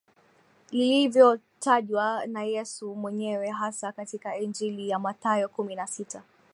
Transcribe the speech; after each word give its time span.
lilivyotajwa 0.71 2.25
na 2.25 2.43
Yesu 2.43 2.95
mwenyewe 2.95 3.49
hasa 3.49 3.91
katika 3.91 4.37
Injili 4.37 4.89
ya 4.89 4.99
Mathayo 4.99 5.49
kumi 5.49 5.75
na 5.75 5.87
sita 5.87 6.23